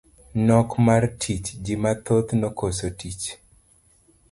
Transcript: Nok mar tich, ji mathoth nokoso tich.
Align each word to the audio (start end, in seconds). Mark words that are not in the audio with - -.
Nok 0.47 0.69
mar 0.85 1.03
tich, 1.25 1.51
ji 1.67 1.75
mathoth 1.83 2.31
nokoso 2.41 2.87
tich. 3.05 3.25